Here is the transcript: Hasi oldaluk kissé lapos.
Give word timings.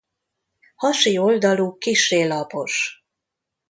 Hasi 0.75 1.15
oldaluk 1.19 1.79
kissé 1.79 2.27
lapos. 2.33 2.73